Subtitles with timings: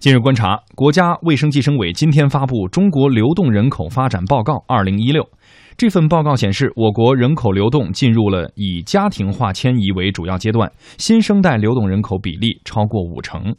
[0.00, 5.20] 近日观察，国家卫生计生委今天发布《中国流动人口发展报告（二零一六）》。
[5.76, 13.56] 这份报告显示，我国人口流动进入了以家庭化迁移为主要阶段，新生代流动人口比例超过五成。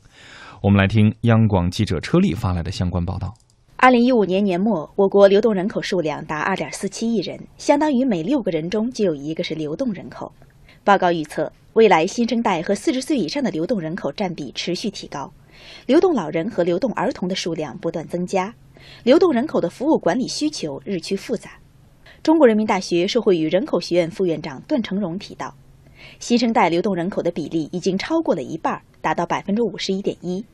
[0.62, 3.33] 我们来听央广记者车丽发来的相关报道。
[3.76, 10.31] 二零一五年年末，我国流动人口数量达二点四七亿人，相当于每六个人中就有一个是流动人口。
[10.85, 15.33] 报告预测，未来新生代和四十岁以上的流动人口占比持续提高。
[15.90, 18.54] 流动老人和流动儿童的数量不断增加，
[19.04, 21.54] 流动人口的服务管理需求日趋复杂。
[22.22, 25.52] 中国人民大学社会与人口学院副院长段成荣提到，
[26.20, 30.45] 新生代流动人口的比例已经超过了一半，达到百分之五十一点一。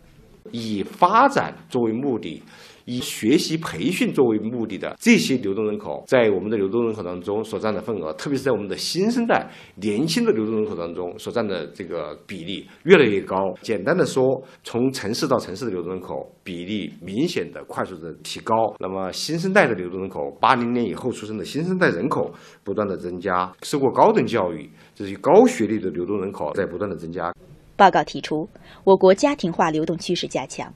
[0.52, 2.41] 以发展作为目的。
[2.88, 13.35] 以学习培训作为目的的这些流动人口，在我们的流动人口当中所占的份额，特别是在我们的新生代年轻的流动人口当中所占的这个比例越来越高。
[13.63, 18.54] 简单的说，从城市到城市的流动人口比例明显的快速的提高。
[18.77, 22.32] 那么新生代的流动人口，八零年以后出生的新生代人口
[22.63, 27.34] 不断的增加，受过高等教育这些高学历的流动人口在不断的增加。
[27.76, 28.48] 报告提出，
[28.84, 30.73] 我国家庭化流动趋势加强。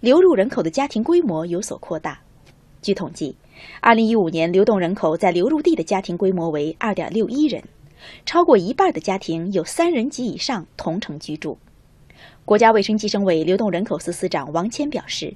[0.00, 2.20] 流入人口的家庭规模有所扩大。
[2.80, 3.36] 据统计
[3.82, 7.64] ，2015年流动人口在流入地的家庭规模为2.61人，
[8.26, 11.58] 超过一半的家庭有三人及以上同城居住。
[12.44, 15.34] 国家卫生计生委流动人口司司长王谦表示，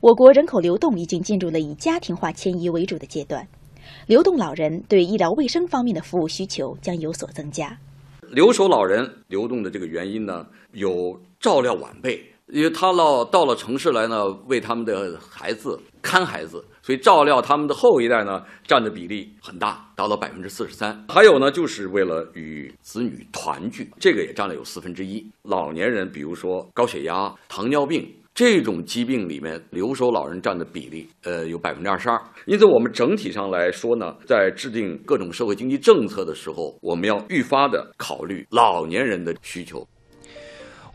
[0.00, 3.46] 我国人口流动已经进入了以家庭化迁移为主的阶段，
[4.06, 7.78] 流动老人对医疗卫生方面的服务需求将有所增加。
[8.30, 12.24] 留守老人流动的这个原因呢，有照料晚辈。
[12.50, 21.04] 因为他到到了城市来呢，为他们的孩子看孩子，所以照料他们的后一代呢，占的比例很大，达到百分之四十三。
[21.10, 25.30] 还有呢，就是为了与子女团聚，这个也占了有四分之一。
[25.42, 32.18] 老年人，比如说高血压、糖尿病这种疾病里面，留守老人占的比例，呃，有百分之二十二。
[32.46, 39.86] 因此，我们整体上来说呢，在制定各种社会经济政策的时候，我们要愈发的考虑老年人的需求。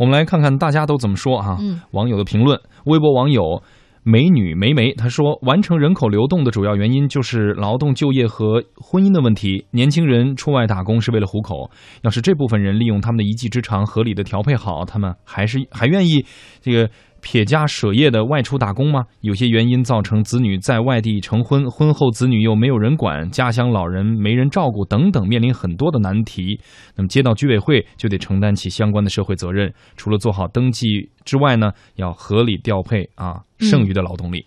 [0.03, 1.57] 我们来看看大家都怎么说哈。
[1.91, 3.63] 网友的评论，微博网友
[4.03, 9.65] 美女梅梅她说，完成人口流动的主要原因就是劳动就业和婚姻的问题。
[9.71, 11.71] 年轻人出外打工是为了糊口，
[12.01, 16.25] 要是这部分人利用他们的一技之长，合理的调配好，他们还是还愿意
[16.59, 16.89] 这个。
[17.23, 19.05] 撇家舍业的外出打工吗？
[19.21, 26.59] 有些原因造成子女在外地成婚，婚后子女又没有人管，家乡老人没人照顾等等，面临很多的难题。
[26.97, 34.45] 那么街道居委会就得承担起相关的社会责任，除了做好登记之外呢，要合理调配啊剩余的劳动力。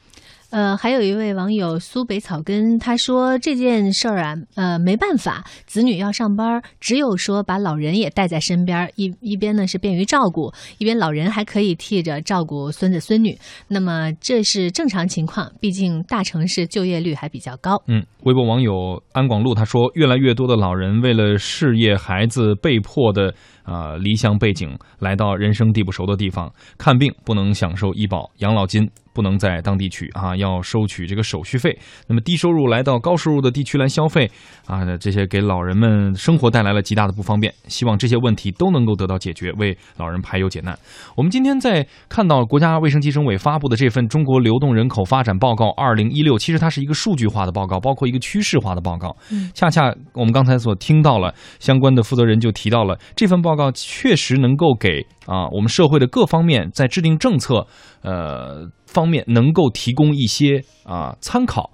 [0.57, 13.37] 呃，还有一位网友苏北草根，他说这件事儿啊，呃，没办法，子女要上班，只有说把老人也带在身边，一一边呢是便于照顾，一边老人还可以替着照顾孙子孙女。
[13.69, 17.77] 那么这是正常情况，毕竟大城市就业率还比较高。
[17.87, 28.89] 嗯，微博网友安广路他说，越来越多的老人为了事业、孩子，被迫的啊离乡背井，来到人生地不熟的地方看病，不能享受医保、养老金。
[29.17, 31.79] 不能在当地取啊，要收取这个手续费。
[32.07, 34.31] 那么低收入来到高收入的地区来消费
[34.67, 37.51] 啊，这些给老人们生活带来了极大的不方便。
[37.67, 40.79] 希望这些问题都能够得到解决，为老人排忧解难。
[41.17, 49.17] 我们今天在看到国家卫生计生委发布的这份《中国流动人口发展报告（二零一六）》，其实它是一个数据化的报告，包括一个趋势化的报告。
[49.55, 57.67] 恰恰我们刚才所听到了相关的负责人就提到了，这份报告确实能够给啊我们社会的各方面在制定政策
[58.03, 58.71] 呃。
[58.87, 61.71] 方面能够提供一些啊参考，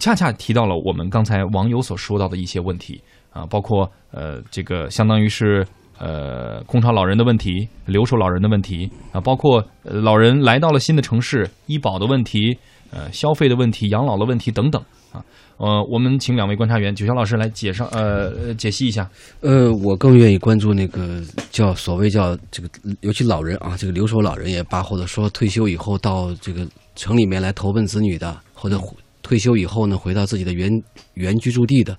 [0.00, 3.00] 恰恰提到了我们刚才网友所说到的一些问题
[3.30, 5.64] 啊，包括呃这个相当于是
[6.00, 12.58] 呃空巢老人的问题、留守老人的问题啊，包括老人来到了新的城市，医保的问题、
[12.90, 14.82] 呃消费的问题、养老的问题等等。
[15.14, 15.24] 啊
[15.56, 19.08] 呃，我们请两位观察员，九霄老师来解上呃解析一下。
[19.40, 22.68] 呃，我更愿意关注那个叫所谓叫这个，
[23.02, 28.78] 尤其老人啊，这个留守老人也罢，或者说退休以后到这个城里面来投奔子女的，或者
[29.22, 30.68] 退休以后呢回到自己的原
[31.14, 31.96] 原居住地的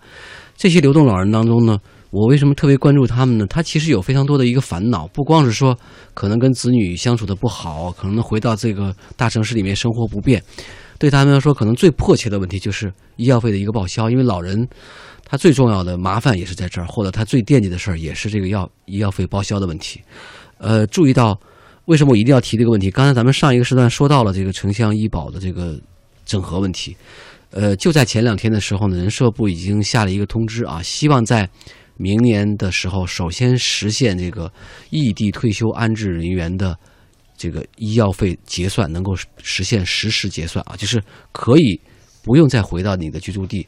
[0.58, 1.80] 这些流动老人当中呢，
[2.12, 3.48] 我为什么特别关注他们呢？
[3.48, 5.78] 他其实有非常多的一个烦恼，不光是说
[6.14, 10.44] 可能跟子女相处的不好，可能回到这个大城市里面生活不便。
[10.98, 14.68] 对他们来说，可能最迫切的问题就是医药费的一个报销，因为老人
[15.26, 20.02] 他最重要的麻烦也是在这儿，或者他最惦记的事儿也是这个药医药费报销的问题。
[20.58, 21.40] 呃，注意到
[21.86, 22.90] 为什么我一定要提这个问题？
[22.90, 25.80] 刚才咱们上一个时段说到了这个城乡医保的这个
[26.26, 26.96] 整合问题。
[27.52, 31.50] 呃，就在前两天的时候呢，人社部已经下了一个通知啊，希望在
[31.98, 34.52] 明年的时候首先实现这个
[34.90, 36.78] 异地退休安置人员的
[37.38, 41.02] 这个医药费结算能够实现实时结算啊，就是
[41.32, 41.80] 可以
[42.24, 43.68] 不用再回到你的居住地。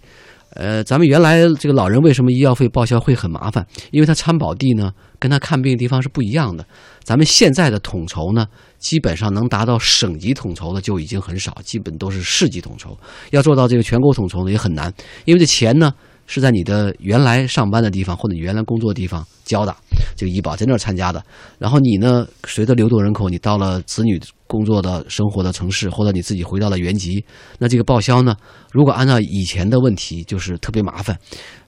[0.52, 3.66] 呃，咱们原来这个老人为什么医药费报销会很麻烦？
[3.92, 6.66] 因为他参保地呢跟他看病的地方是不一样的。
[7.04, 8.48] 咱们现在的统筹呢，
[8.80, 12.98] 基本上能达到省级统筹的就已经很少，基本都是市级统筹。
[13.32, 14.92] 要做到这个全国统筹呢也很难，
[15.26, 15.94] 因为这钱呢。
[16.28, 19.76] 是在你的原来上班的地方或者你原来工作的地方交的
[20.16, 21.24] 这个医保，在那儿参加的。
[21.58, 27.26] 然后你呢，随着流动人口，你到了子女工作的生活的城市，或者你自己回到了原籍，
[27.58, 28.36] 那这个报销呢，
[28.72, 31.18] 如果按照以前的问题，就是特别麻烦。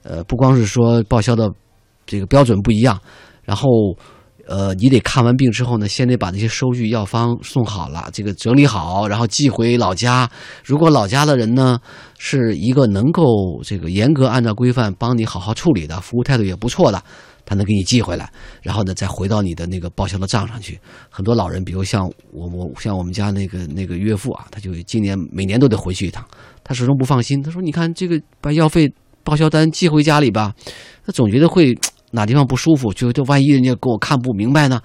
[0.04, 1.50] 呃，不光是说报销的
[2.06, 3.00] 这个标准不一样，
[3.42, 3.68] 然后。
[4.50, 10.28] 呃，你得看完病之后呢，先得把那些收据、药方送好了，这个整理好，然后寄回老家。
[10.64, 11.78] 如果老家的人呢
[12.18, 13.22] 是一个能够
[13.62, 17.00] 这个严格按照规范帮你好好处理的，服务态度也不错的，
[17.46, 18.28] 他能给你寄回来，
[18.60, 20.80] 然后呢再回到你的那个报销的账上去。
[21.08, 26.26] 很多老人，比如像我，我像我们家那个那个岳父啊，他就今年每年都得回去一趟，
[26.64, 27.40] 他始终不放心。
[27.40, 28.92] 他说：“你看这个把药费
[29.22, 30.52] 报销单寄回家里吧，
[31.06, 31.78] 他总觉得会。”
[32.12, 34.80] 哪地方不舒服，就就万一人家给我看不明白呢？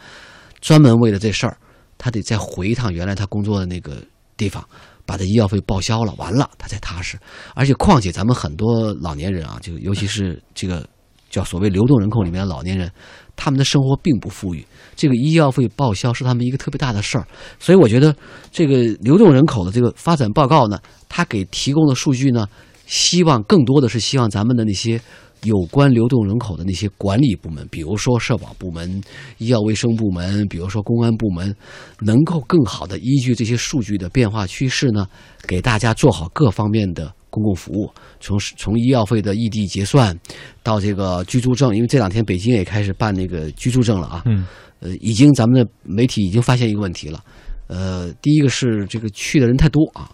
[0.62, 1.58] 专门为了这事儿，
[1.98, 4.02] 他得再回一趟原来他工作的那个
[4.36, 4.68] 地方，
[5.06, 7.20] 把这医药费报销了，完了他才踏实。
[7.54, 10.88] 而且况且咱们很多老年人啊，就尤其是这个
[11.30, 12.92] 叫所谓流动人口里面的老年人，
[13.36, 17.28] 他们的生活并不富裕，这个医药费报销是他们一个特别大的事儿。
[17.60, 18.16] 所以我觉得
[18.52, 22.48] 这个流动人口的这个发展报告呢，他给提供的数据呢，
[22.88, 25.00] 希望更多的是希望咱们的那些。
[25.46, 29.02] 有关流动人口的那些管理部门，比如说社保部门、
[29.38, 31.56] 医药卫生部门，比如说公安部门，
[32.02, 35.08] 能够更好的依据这些数据的变化趋势呢，
[35.48, 37.90] 给大家做好各方面的公共服务。
[38.20, 40.18] 从从医药费的异地结算，
[40.64, 44.24] 到这个居住证，因为这两天北京也开始办那个居住证了啊。
[44.26, 44.46] 嗯。
[44.80, 47.24] 呃，已经咱们的媒体已经发现一个问题了。
[47.68, 50.12] 呃，第一个是这个去的人太多啊，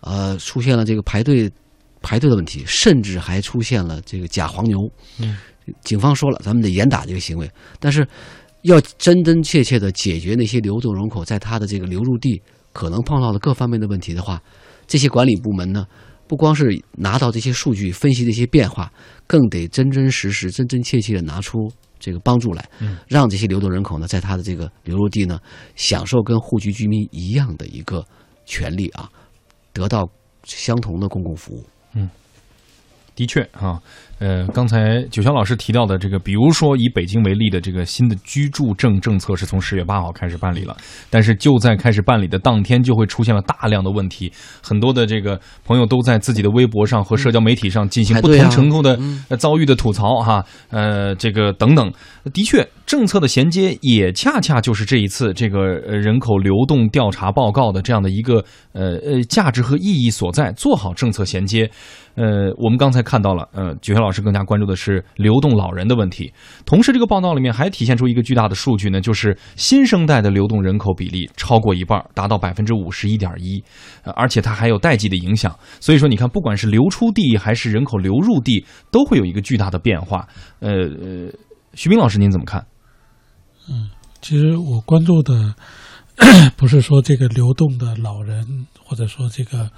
[0.00, 1.50] 呃，出现了这个排队。
[2.02, 4.78] 排队的问题，甚至还出现了这个假黄牛。
[5.18, 5.36] 嗯，
[5.82, 7.50] 警方说了，咱们得严打这个行为。
[7.78, 8.06] 但是，
[8.62, 12.40] 要真真切切的解决那些流动人口在他的这个流入地
[12.72, 14.42] 可能碰到的各方面的问题的话，
[14.86, 15.86] 这些管理部门呢，
[16.26, 18.92] 不光是拿到这些数据分析这些变化，
[19.26, 22.68] 更得真真实实、真真切切的拿出这个帮助来，
[23.08, 25.38] 让这些流动人口呢，在他的这个流入地呢，
[25.76, 28.04] 享受跟户籍居民一样的一个
[28.46, 29.10] 权利啊，
[29.72, 30.08] 得到
[30.44, 31.64] 相同的公共服务。
[31.94, 32.10] 嗯，
[33.20, 33.78] 的确啊，
[34.18, 40.74] 呃，刚才九霄老师提到的这个，比如说以北京为例的这个新的居住证政策是从十月八号开始办理了，
[41.10, 44.32] 但是就在开始办理的当天，就会出现了大量的问题，
[44.62, 48.98] 很多的这个朋友都在自己的微博上和社交媒体上进行不同程度的
[49.36, 51.92] 遭遇的吐槽哈，呃，这个等等，
[52.32, 52.66] 的确。
[52.86, 61.70] 政策的衔接也恰恰就是这一次这个呃人口流动调查报告的这样的一个呃呃价值和意义所在，做好政策衔接。
[62.16, 66.32] 呃，我们刚才看到了，呃，九霄老师更加关注的是流动老人的问题。
[66.64, 73.60] 同时，这个报道里面还体现出一个巨大的数据呢，就是新生代的流动人口比例超过一半，达到百分之五十一点一，
[74.14, 75.52] 而且它还有代际的影响。
[75.80, 80.28] 所以说，你看，不管是流出地还是人口流入地，都会有一个巨大的变化。
[80.60, 80.70] 呃，
[81.74, 82.64] 徐斌老师，您怎么看？
[83.68, 83.90] 嗯，
[84.20, 85.54] 其实我关注的
[86.56, 89.68] 不是说这个流动的老人，或者说这个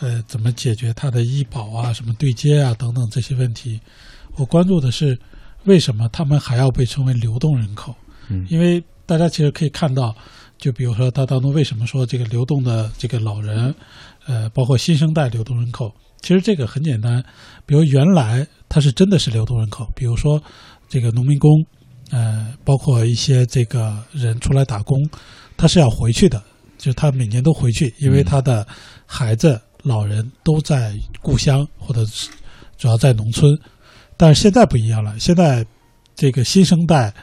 [0.00, 3.80] 呃怎么解决他的医保啊、什么对接啊等等这些问题。
[4.36, 5.18] 我关注的是
[5.64, 7.94] 为什么他们还要被称为流动人口？
[8.28, 10.14] 嗯，因为大家其实可以看到，
[10.58, 13.74] 就比如说他当中为什么说这个流动的这个老人，
[14.26, 17.24] 呃，包括新生代流动人口，其实这个很简单，
[17.64, 20.42] 比如原来他是真的是流动人口，比如说
[20.88, 21.50] 这个农民工。
[22.12, 24.96] 呃，包括一些这个人出来打工，
[25.56, 26.40] 他是要回去的，
[26.78, 28.64] 就他每年都回去，因为他的
[29.06, 32.28] 孩子、老人都在故乡，或者是
[32.76, 33.56] 主要在农村。
[34.16, 35.64] 但是现在不一样了，现在
[36.14, 37.14] 这个新生代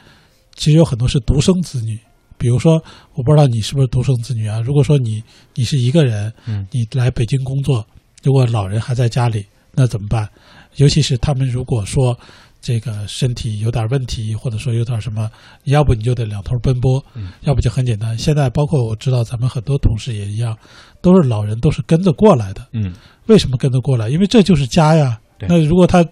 [0.56, 1.98] 其实有很多是独生子女。
[2.38, 2.82] 比如说，
[3.14, 4.60] 我不知道你是不是独生子女啊？
[4.60, 5.22] 如果说你
[5.54, 6.32] 你是一个人，
[6.70, 7.86] 你来北京工作，
[8.22, 10.28] 如果老人还在家里，那怎么办？
[10.76, 12.18] 尤其是他们如果说。
[12.64, 15.30] 这个身体有点问题，或者说有点什么，
[15.64, 18.16] 要不你就得两头奔波，嗯要不就很简单。
[18.16, 20.56] 现在包括我知道咱们很多同事也一样，
[21.02, 22.66] 都是老人，都是跟着过来的。
[22.72, 22.94] 嗯，
[23.26, 24.08] 为什么跟着过来？
[24.08, 25.20] 因为这就是家呀。
[25.46, 26.02] 那如果他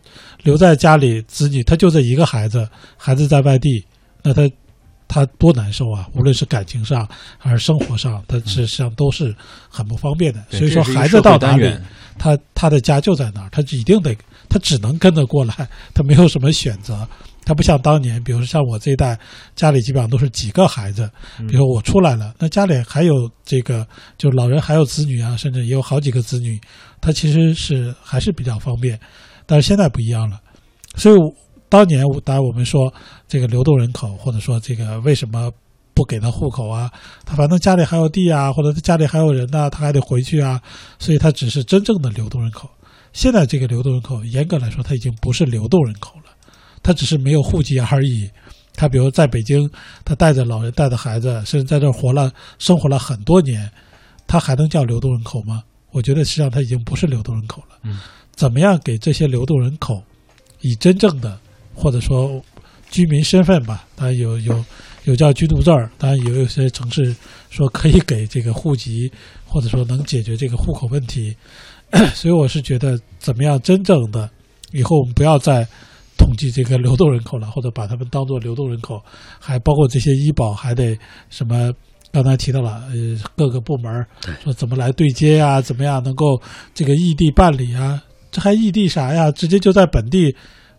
[0.42, 2.68] 留在家里，子女他就这一个孩子，
[2.98, 3.82] 孩子在外地，
[4.22, 4.50] 那他
[5.08, 6.06] 他多难受啊！
[6.14, 9.34] 无论是感情上还是生活上，他实际上都是
[9.70, 10.44] 很不方便的。
[10.50, 11.74] 所以说，孩子到哪里，
[12.18, 14.14] 他他的家就在哪儿，他一定得。
[14.48, 17.06] 他只能跟着过来，他没有什么选择。
[17.44, 19.18] 他不像当年，比如说像我这一代，
[19.56, 23.84] 家里基本上都是几个孩子，比如说我出来了，那家里还有这个，
[24.16, 26.60] 就老人还有子女啊，甚至也有好几个子女，
[27.00, 28.96] 他其实是还是比较方便。
[29.44, 30.40] 但是现在不一样了，
[30.94, 31.16] 所以
[31.68, 32.94] 当年当然我们说
[33.26, 35.50] 这个流动人口，或者说这个为什么
[35.94, 36.88] 不给他户口啊？
[37.26, 40.62] 他反正家里还有地啊，或者他家里还有人呢，他还得回去啊，
[41.00, 42.70] 所以他只是真正的流动人口。
[43.12, 46.32] 现在这个流动人口，严格来说，它已经不是流动人口了，
[46.82, 48.30] 它只是没有户籍而已。
[48.74, 49.70] 他比如在北京，
[50.02, 53.70] 他带着老人、带着孩子，甚至在这儿活了、生活了很多年，
[54.26, 55.62] 他还能叫流动人口吗？
[55.90, 57.76] 我觉得实际上他已经不是流动人口了。
[57.82, 57.98] 嗯，
[58.34, 60.02] 怎么样给这些流动人口
[60.62, 61.38] 以真正的
[61.74, 62.42] 或者说
[62.90, 63.84] 居民身份吧？
[63.94, 64.64] 当然有有
[65.04, 67.14] 有叫居住证儿，当然也有些城市
[67.50, 69.12] 说可以给这个户籍，
[69.46, 71.36] 或者说能解决这个户口问题。
[72.14, 74.28] 所以我是觉得，怎么样真正的
[74.72, 75.66] 以后我们不要再
[76.16, 79.00] 统计这个流动人口了，或者把他们当做流动人口，
[79.38, 80.98] 还包括这些医保还得
[81.30, 81.70] 什么？
[82.12, 84.04] 刚才提到了，呃，各个部门
[84.44, 85.62] 说怎么来对接呀？
[85.62, 86.38] 怎么样能够
[86.74, 88.02] 这个异地办理啊？
[88.30, 89.30] 这还异地啥呀？
[89.30, 90.36] 直接就在本地，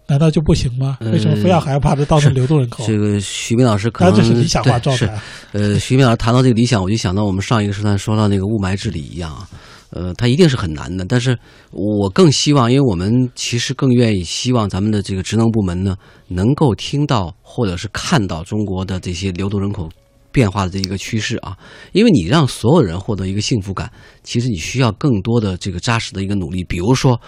[0.08, 1.00] 难道就不行吗？
[1.01, 2.86] 为什么非要害怕这当成流动人口？
[2.86, 5.20] 这个徐斌老师可能这是理想化状态。
[5.53, 9.50] 呃，徐斌老师谈到这个理想，我就想到我们上一个时段说到那个雾霾治理一样啊。
[9.93, 11.38] 呃，它一定是很难的，但是
[11.71, 15.95] 我更希望，因为我们其实更愿意希望咱们的这个职能部门呢，
[16.27, 19.88] 能够听到或者是看到中国的这些流动人口
[20.31, 21.57] 变化的这一个趋势啊，
[21.91, 23.91] 因为你让所有人获得一个幸福感，
[24.23, 27.21] 其实你需要更多的这个扎实的一个努力，比如说。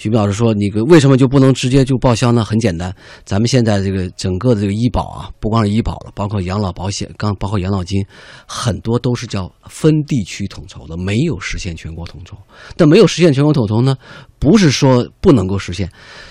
[0.00, 2.42] 徐斌老师说：“那个为什么就不能直接就报销呢？
[2.42, 2.90] 很简单，
[3.26, 8.02] 咱们现在这个整个的这个医保啊，不光是医保了，包括养老保险，刚包括养老金，
[8.46, 12.34] 很多都是叫分地区统筹的，没有实现全国统筹。
[12.78, 13.94] 但没有实现全国统筹呢，
[14.38, 15.86] 不是说不能够实现，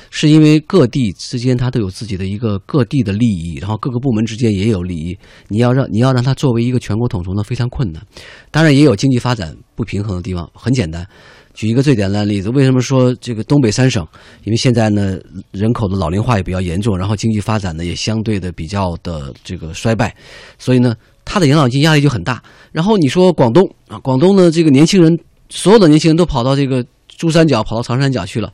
[0.10, 5.16] 是因为各地之间它都有自己的一个各地的利益，然后各个部门之间也有利益。
[5.48, 8.04] 你要让你要让它作为一个全国统筹呢，非常困难。
[8.50, 11.08] 当然也有经济发展不平衡的地方，很简单。”
[11.54, 14.06] 举一个最简单的例子，为什么说这个东北三省？
[14.46, 15.18] 因为现在呢，
[15.52, 20.16] 人口的老龄化也比较严重，然后经济发展呢也相对的比较的这个衰败，
[20.58, 22.42] 所以呢，他的养老金压力就很大。
[22.72, 28.54] 然后你说广东啊，广东呢这个年轻人，所有的年轻人都跑到这个珠三角、跑到长三角去了，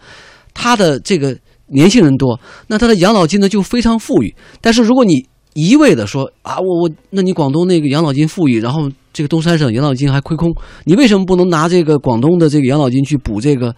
[0.54, 1.38] 他的这个
[1.68, 4.34] 年轻人多，那他的养老金呢就非常富裕。
[4.62, 8.90] 但是如果你一味的说啊，我我，那你广东那个养老金富裕，然后。
[9.16, 10.54] 这个东三省养老金还亏空，
[10.84, 13.74] 你为什么不能拿这个广东的这个养老金去补这个，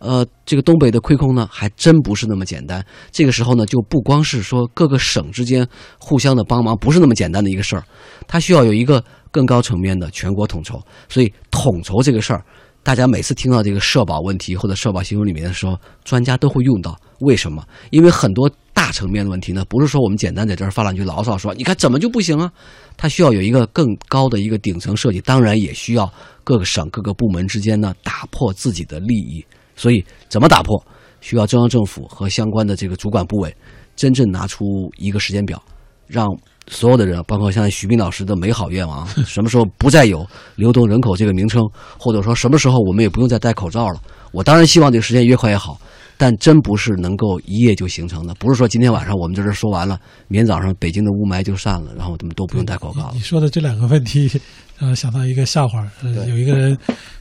[0.00, 1.48] 呃，这个东北的亏空呢？
[1.50, 2.84] 还真不是那么简单。
[3.10, 5.66] 这个时候呢，就不光是说各个省之间
[5.98, 7.82] 互相的帮忙，不是那么简单的一个事儿，
[8.28, 10.78] 它需要有一个更高层面的全国统筹。
[11.08, 12.44] 所以统筹这个事儿。
[12.82, 16.98] 大家每次听到这个社保问题或者社保新闻里面的时候，专家都会用到。
[17.20, 17.64] 为什么？
[17.90, 22.52] 因为很多大层面的问题呢，不是说我们简单在这儿发两句牢骚说，你看怎么就不行啊？
[22.96, 26.12] 它需要有一个更高的一个顶层设计，当然也需要
[26.42, 29.44] 各个省各个部门之间呢打破自己的利益。
[29.76, 30.84] 所以怎么打破？
[31.20, 33.54] 需要中央政府和相关的这个主管部委
[33.94, 35.62] 真正拿出一个时间表，
[36.08, 36.26] 让。
[36.68, 40.26] 所有的人，包括像徐斌老师的美好愿望， 什么时候不再有
[40.56, 41.62] 流动人口这个名称，
[41.98, 44.00] 或者说什么时候我们也不用再戴口罩了？
[44.32, 45.78] 我当然希望这个时间越快越好，
[46.16, 48.34] 但真不是能够一夜就形成的。
[48.36, 53.10] 不是说今天晚上我们在这说完了，明天早上北京的雾霾就散了，然后我们都不用戴口罩了。
[53.12, 54.30] 你说的这两个问题，
[54.78, 55.86] 让想到一个笑话，
[56.26, 56.78] 有一个人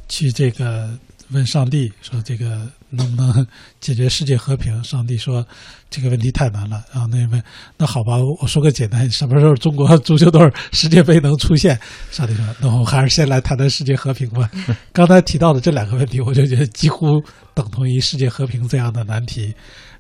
[0.08, 0.90] 去这个
[1.32, 3.46] 问上帝说：“这个能不能
[3.80, 5.46] 解决世界和平？”上帝说。
[5.94, 7.44] 这个问题太难了，然后那问
[7.78, 10.40] 那好吧，我说个简单，什么时候中国足球队
[10.72, 11.78] 世界杯能出现？
[12.10, 14.50] 上帝说，那我还是先来谈谈世界和平吧。
[14.94, 17.22] 刚才提到的这两个问题，我就觉得几乎
[17.54, 19.54] 等同于世界和平这样的难题。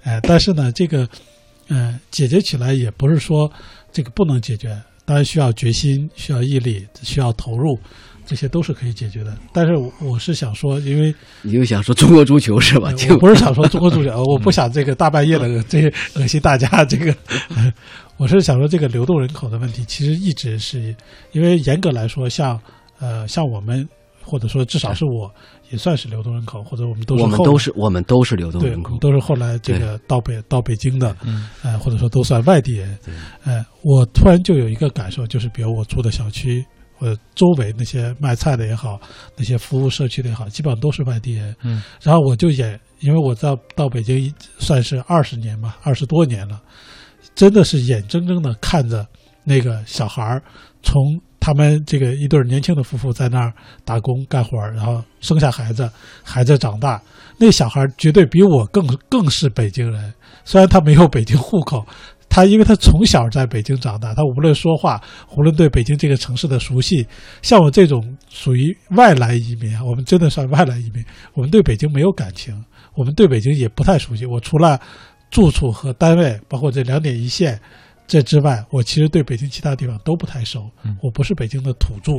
[0.03, 1.05] 哎，但是呢，这个
[1.67, 3.51] 嗯，解决起来也不是说
[3.91, 7.77] 这个不能解决，当然需要决心，需要毅力，需要投入。
[8.31, 12.89] 这些都是可以解决的，但是我是想说，因为你又想说中国足球是吧？
[13.09, 16.85] 我不是想说中国足球， 我不想这个大半夜的这恶心大家。
[16.85, 17.13] 这个，
[18.15, 20.95] 我是想说这个流动人口的问题，其实一直是
[21.33, 22.57] 因为严格来说，像
[22.99, 23.85] 呃像我们
[24.23, 25.29] 或者说至少是我
[25.69, 31.13] 也算是流动人口，或者我们都是我们都是我们都是流动人口，都是后来这个到北到北京的，
[31.63, 32.97] 呃或者说都算外地人。
[33.43, 36.65] 呃，我突然就有一个感受，就是比如我住的小区。
[37.01, 39.01] 呃，周围那些卖菜的也好，
[39.35, 41.55] 那些服务社区的也好，基本上都是外地人。
[41.63, 46.61] 嗯，然后我就也，因为我在到北京算是二十年吧，二十多年了，
[47.33, 49.05] 真的是眼睁睁的看着
[49.43, 50.43] 那个小孩儿
[50.83, 53.51] 从他们这个一对年轻的夫妇在那儿
[53.83, 55.89] 打工干活儿，然后生下孩子，
[56.23, 57.01] 孩子长大，
[57.39, 60.13] 那小孩绝对比我更更是北京人，
[60.45, 61.83] 虽然他没有北京户口。
[62.33, 65.01] 他因为他从小在北京长大，他无论说话，
[65.35, 67.05] 无论对北京这个城市的熟悉，
[67.41, 72.55] 像我这种属于外来移民啊，我们真的算外来移民，我们对北京没有感情，
[72.95, 74.25] 我们对北京也不太熟悉。
[74.25, 74.79] 我除了
[75.29, 77.59] 住处和单位，包括这两点一线
[78.07, 80.71] 这之外，我其实对北京其他地方都不太熟。
[81.03, 82.13] 我不是北京的土著，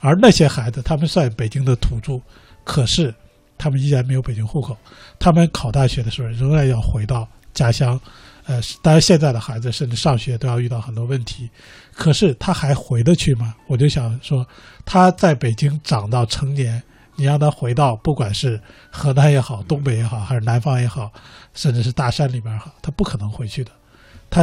[0.00, 2.20] 而那些孩子他们算北京的土著，
[2.64, 3.14] 可是
[3.56, 4.76] 他们依然没有北京户口，
[5.18, 7.98] 他们考大学的时候仍然要回到家乡。
[8.46, 11.48] 呃，当然现在的孩子甚至上学都要遇到很多问题，
[11.94, 13.54] 可是他还回得去吗？
[13.66, 14.46] 我就想说，
[14.84, 16.82] 他在北京长到成年，
[17.16, 18.60] 你让他回到不管是
[18.90, 21.10] 河南也好、东北也好，还是南方也好，
[21.54, 23.70] 甚至是大山里边好，他不可能回去的。
[24.28, 24.42] 他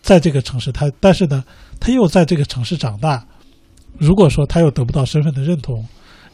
[0.00, 1.44] 在这个城市，他但是呢，
[1.80, 3.26] 他又在这个城市长大。
[3.98, 5.84] 如果说他又得不到身份的认同，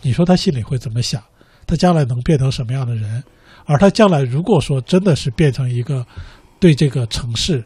[0.02, 1.22] 你说他心里会怎么想？
[1.66, 3.24] 他将来能变成什么样的人？
[3.64, 6.06] 而他将来如果说真的是变成一个。
[6.58, 7.64] 对这个城市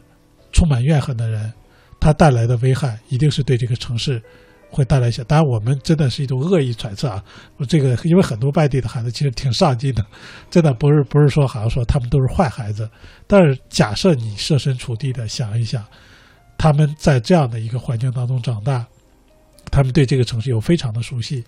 [0.51, 1.51] 充满怨恨的人，
[1.99, 4.21] 他带来的危害一定是对这个城市
[4.69, 5.23] 会带来一些。
[5.25, 7.23] 当然，我们真的是一种恶意揣测啊。
[7.67, 10.05] 这个因为很多外地的孩子其实挺上进的，
[10.49, 12.89] 真的不是不是说好像说他们都是坏孩子。
[13.27, 15.85] 但是假设你设身处地的想一想，
[16.57, 18.85] 他们在这样的一个环境当中长大，
[19.71, 21.43] 他们对这个城市有非常的熟悉，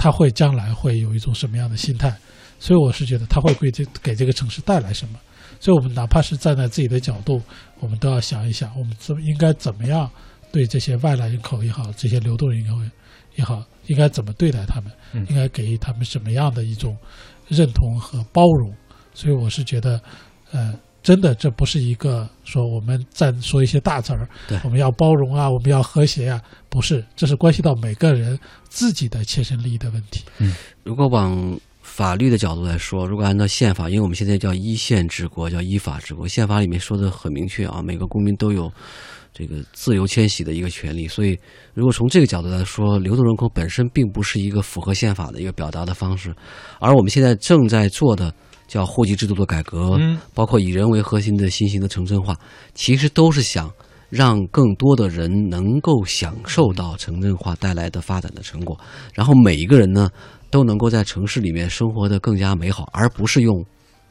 [0.00, 2.16] 他会将来会有一种什么样的心态？
[2.58, 5.18] 所以我是觉得他会给这给这个城市带来什么？
[5.60, 7.42] 所以，我们哪怕是站在自己的角度，
[7.80, 10.10] 我们都要想一想，我们怎应该怎么样
[10.50, 12.76] 对这些外来人口也好，这些流动人口
[13.36, 14.90] 也好，应该怎么对待他们？
[15.28, 16.96] 应该给予他们什么样的一种
[17.46, 18.74] 认同和包容？
[19.12, 20.00] 所以，我是觉得，
[20.50, 24.28] 呃，真的，这不是一个说我们在说一些大词儿，
[24.64, 28.38] 我们要包容啊，我们要和谐啊，不是，这是关系到每个人
[28.68, 30.24] 自己的切身利益的问题。
[30.38, 30.54] 嗯，
[30.84, 38.70] 如果往法律的角度来说，如果按照宪法，因为我们现在叫一宪治国，叫依法治国，宪法里面说的很明确啊，每个公民都有
[39.32, 41.08] 这个自由迁徙的一个权利。
[41.08, 41.36] 所以，
[41.74, 46.34] 如果从这个角度来说，流动人口本身并不是一个符合宪法的一个表达的方式。
[46.78, 48.32] 而我们现在正在做的
[48.70, 49.98] 叫户籍制度的改革，
[50.32, 52.38] 包括以人为核心的新型的城镇化，
[52.72, 53.68] 其实都是想
[54.08, 58.78] 让更多的人能够享受到城镇化带来的发展的成果，
[59.12, 60.08] 然后每一个人呢。
[60.52, 63.64] 都能够在城市里面生活的更加美好，而不是用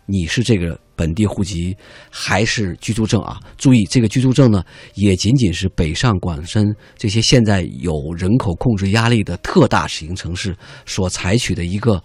[0.06, 1.76] 你是这个本地户籍
[2.10, 3.42] 还是居住证啊？
[3.58, 4.64] 注意，这个居住证呢，
[4.96, 10.56] 也仅仅是北上广深这些现在有人口控制压力的特大型城市
[10.86, 12.02] 所采取的一个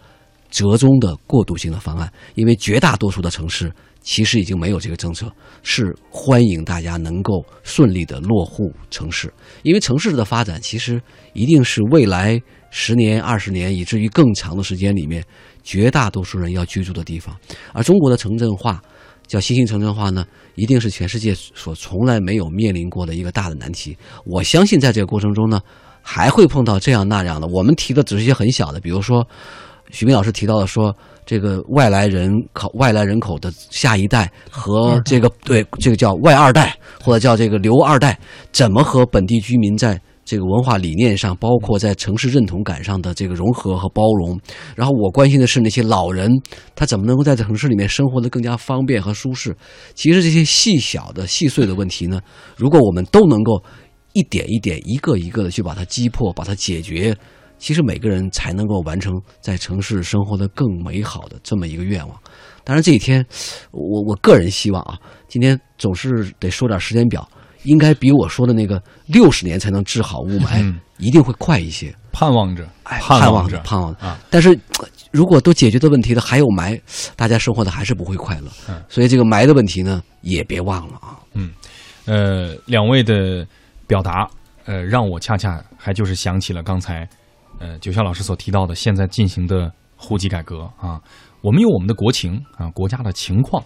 [0.54, 5.26] 折中的过渡性的方案，因为绝大多数的城市其实已经没有这个政策，
[5.64, 9.32] 是欢迎大家能够顺利的落户城市，
[9.64, 12.40] 因为城市的发展其实一定是未来。
[12.76, 15.24] 十年、二十年，以至于更长的时间里面，
[15.62, 17.36] 绝大多数人要居住的地方。
[17.72, 18.82] 而中国的城镇化，
[19.28, 23.96] 叫新型城镇化呢，一定是全世界所从来没有面临过的一个大的难题。
[24.24, 25.60] 我相信，在这个过程中呢，
[26.02, 27.46] 还会碰到这样那样的。
[27.46, 29.24] 我们提的只是一些很小的，比如说，
[29.94, 38.18] 许明老师提到的说，这个外来人口、外来人口的下一代和这个对这个叫外二代或者叫这个留二代，
[38.52, 40.00] 怎么和本地居民在。
[40.26, 44.40] 这个文化理念上，包括在城市认同感上的这个融合和包容。
[44.74, 46.33] 然后我关心的是那些老人，
[46.74, 49.54] 他怎么能够在城市里面生活的更加方便和舒适？
[49.94, 52.18] 其实这些细小的、细碎的问题呢，
[52.57, 53.62] 如果我们都能够
[54.14, 57.14] 一点一点、一个一个的去把它击破、把它解决，
[57.64, 62.20] 其实每个人才能够完成在城市生活的更美好的这么一个愿望。
[62.62, 63.24] 当然，这几天，
[63.70, 64.98] 我我个人希望啊，
[65.29, 67.27] 今天总是得说点时间表。
[67.62, 71.90] 应该比我说的那个六十年才能治好雾霾，一定会快一些。
[72.12, 74.20] 盼望着，哎盼望着，盼望着啊！
[74.29, 74.59] 但是，
[75.11, 76.79] 如果都解决的问题的还有霾，
[77.16, 78.50] 大家生活的还是不会快乐。
[78.90, 81.18] 所以，这个霾的问题呢，也别忘了啊。
[81.33, 81.50] 嗯，
[82.05, 83.46] 呃，两位的
[83.87, 84.29] 表达，
[84.66, 87.09] 呃，让我恰恰还就是想起了刚才，
[87.58, 91.00] 呃，九霄老师所提到的现在进行的户籍改革啊。
[91.40, 93.62] 我们有我们的国情啊，国家的情况，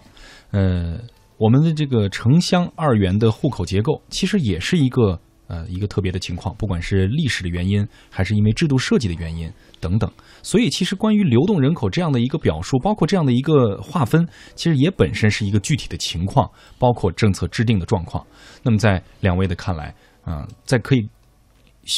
[0.51, 0.99] 呃。
[1.41, 9.49] 我们的这个城乡二元的户口结构，其实也是一个呃一个特别的情况，不管是历史的原因，还是因为制度设计的原因
[9.79, 10.11] 等等。
[10.43, 18.27] 所以，其实关于流动人口这样的一个表述，包括这样的一个划分，其实也本身是一个具体的情况，包括政策制定的状况。
[18.61, 21.07] 那么，在两位的看来，啊，在可以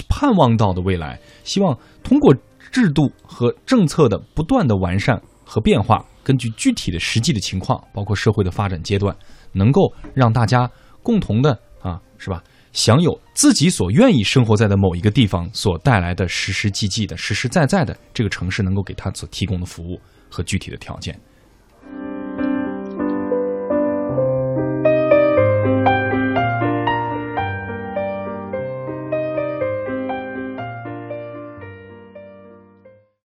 [0.08, 2.34] 盼望到的未来，希望通过
[2.72, 6.06] 制度和政策的不断的完善和变化。
[6.24, 9.15] 根据具体的实际的情况，包括社会的发展阶段，
[9.54, 10.70] 能够让大家
[11.02, 12.44] 共同的啊，是吧？
[12.74, 21.20] 享有自己所愿意生活在的某一个地方所带来的实实际际的、实实在在的这个城市能够给他所提供的服务和具体的条件。